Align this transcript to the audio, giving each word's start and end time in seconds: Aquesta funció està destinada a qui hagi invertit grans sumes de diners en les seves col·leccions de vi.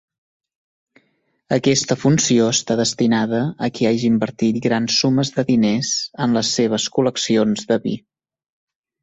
Aquesta 1.57 1.97
funció 2.03 2.47
està 2.53 2.77
destinada 2.79 3.41
a 3.67 3.69
qui 3.75 3.89
hagi 3.91 4.09
invertit 4.13 4.59
grans 4.67 4.97
sumes 5.05 5.33
de 5.37 5.47
diners 5.51 5.93
en 6.27 6.35
les 6.41 6.51
seves 6.59 6.89
col·leccions 6.99 7.71
de 7.75 7.81
vi. 7.87 7.97